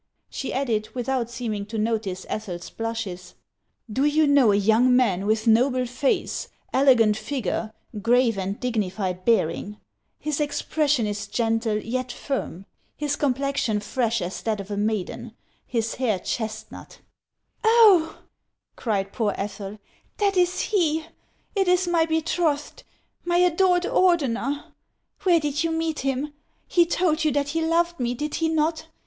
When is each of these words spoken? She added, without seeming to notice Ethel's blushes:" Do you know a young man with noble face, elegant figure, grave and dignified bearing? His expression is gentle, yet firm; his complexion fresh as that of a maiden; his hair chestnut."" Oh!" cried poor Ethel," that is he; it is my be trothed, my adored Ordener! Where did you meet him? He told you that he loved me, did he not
She 0.31 0.51
added, 0.51 0.89
without 0.95 1.29
seeming 1.29 1.63
to 1.67 1.77
notice 1.77 2.25
Ethel's 2.27 2.71
blushes:" 2.71 3.35
Do 3.97 4.03
you 4.03 4.25
know 4.25 4.51
a 4.51 4.55
young 4.55 4.95
man 4.95 5.27
with 5.27 5.45
noble 5.45 5.85
face, 5.85 6.47
elegant 6.73 7.15
figure, 7.15 7.71
grave 8.01 8.35
and 8.35 8.59
dignified 8.59 9.23
bearing? 9.25 9.77
His 10.17 10.41
expression 10.41 11.05
is 11.05 11.27
gentle, 11.27 11.77
yet 11.77 12.11
firm; 12.11 12.65
his 12.97 13.15
complexion 13.15 13.79
fresh 13.79 14.23
as 14.23 14.41
that 14.41 14.59
of 14.59 14.71
a 14.71 14.75
maiden; 14.75 15.33
his 15.67 15.93
hair 15.93 16.17
chestnut."" 16.17 16.97
Oh!" 17.63 18.17
cried 18.75 19.13
poor 19.13 19.35
Ethel," 19.37 19.77
that 20.17 20.35
is 20.35 20.61
he; 20.61 21.05
it 21.55 21.67
is 21.67 21.87
my 21.87 22.07
be 22.07 22.23
trothed, 22.23 22.81
my 23.23 23.37
adored 23.37 23.83
Ordener! 23.83 24.63
Where 25.21 25.39
did 25.39 25.63
you 25.63 25.69
meet 25.69 25.99
him? 25.99 26.33
He 26.67 26.87
told 26.87 27.23
you 27.23 27.31
that 27.33 27.49
he 27.49 27.63
loved 27.63 27.99
me, 27.99 28.15
did 28.15 28.33
he 28.33 28.49
not 28.49 28.87